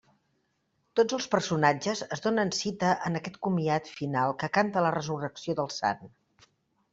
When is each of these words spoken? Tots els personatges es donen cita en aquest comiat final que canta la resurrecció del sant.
Tots 0.99 1.17
els 1.17 1.27
personatges 1.33 2.01
es 2.17 2.23
donen 2.27 2.53
cita 2.61 2.95
en 3.11 3.19
aquest 3.19 3.37
comiat 3.49 3.93
final 3.99 4.35
que 4.45 4.51
canta 4.57 4.85
la 4.87 4.95
resurrecció 4.97 5.57
del 5.61 5.71
sant. 5.77 6.03